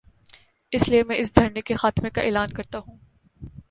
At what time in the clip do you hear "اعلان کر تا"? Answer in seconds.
2.21-2.79